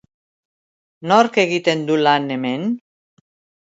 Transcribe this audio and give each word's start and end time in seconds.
Nork 1.13 1.39
egiten 1.45 1.87
du 1.93 2.01
lan 2.09 2.29
hemen? 2.39 2.69